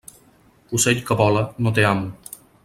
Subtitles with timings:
[0.77, 2.11] Ocell que vola, no té amo.